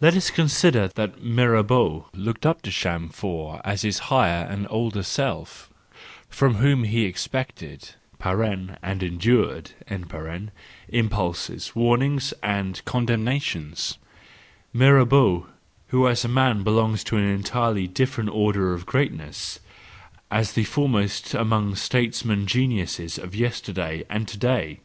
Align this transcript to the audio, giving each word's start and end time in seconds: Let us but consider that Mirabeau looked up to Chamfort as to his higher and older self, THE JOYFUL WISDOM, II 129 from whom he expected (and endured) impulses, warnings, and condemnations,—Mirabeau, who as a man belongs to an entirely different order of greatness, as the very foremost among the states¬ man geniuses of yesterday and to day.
Let 0.00 0.16
us 0.16 0.28
but 0.28 0.34
consider 0.34 0.88
that 0.96 1.22
Mirabeau 1.22 2.06
looked 2.14 2.44
up 2.44 2.62
to 2.62 2.70
Chamfort 2.72 3.60
as 3.64 3.82
to 3.82 3.86
his 3.86 3.98
higher 4.10 4.44
and 4.50 4.66
older 4.68 5.04
self, 5.04 5.70
THE 6.30 6.34
JOYFUL 6.34 6.48
WISDOM, 6.48 6.54
II 6.54 6.58
129 6.58 6.58
from 6.58 6.60
whom 6.66 6.82
he 6.90 7.04
expected 7.06 7.90
(and 8.82 9.02
endured) 9.04 9.70
impulses, 10.88 11.76
warnings, 11.76 12.34
and 12.42 12.84
condemnations,—Mirabeau, 12.84 15.46
who 15.90 16.08
as 16.08 16.24
a 16.24 16.28
man 16.28 16.64
belongs 16.64 17.04
to 17.04 17.16
an 17.16 17.22
entirely 17.28 17.86
different 17.86 18.30
order 18.30 18.74
of 18.74 18.84
greatness, 18.84 19.60
as 20.28 20.54
the 20.54 20.62
very 20.62 20.72
foremost 20.72 21.34
among 21.34 21.70
the 21.70 21.76
states¬ 21.76 22.24
man 22.24 22.48
geniuses 22.48 23.16
of 23.16 23.36
yesterday 23.36 24.02
and 24.10 24.26
to 24.26 24.36
day. 24.38 24.80